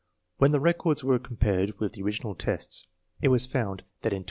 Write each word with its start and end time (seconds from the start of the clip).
When 0.39 0.49
the 0.49 0.59
records 0.59 1.03
were 1.03 1.19
compared 1.19 1.79
with 1.79 1.93
the 1.93 2.01
original 2.01 2.33
tests, 2.33 2.87
it 3.21 3.27
was 3.27 3.45
found 3.45 3.83
that 4.01 4.11
in 4.11 4.15
MrlN 4.15 4.15
;C*3 4.15 4.15
i 4.15 4.15
IO*C4t*t*O 4.17 4.19